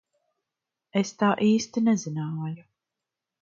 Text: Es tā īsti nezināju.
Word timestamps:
Es 1.01 1.11
tā 1.23 1.29
īsti 1.49 1.85
nezināju. 1.91 2.65